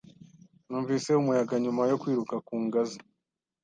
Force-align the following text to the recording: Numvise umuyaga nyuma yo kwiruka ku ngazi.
Numvise 0.67 1.09
umuyaga 1.21 1.55
nyuma 1.63 1.83
yo 1.91 1.95
kwiruka 2.01 2.35
ku 2.45 2.55
ngazi. 2.65 2.99